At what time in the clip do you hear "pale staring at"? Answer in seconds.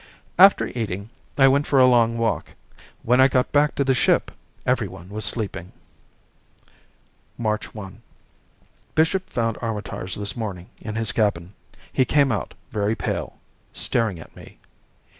12.95-14.35